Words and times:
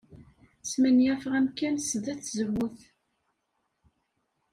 Smenyafeɣ 0.69 1.33
amkan 1.39 1.75
sdat 1.89 2.19
tzewwut. 2.23 2.79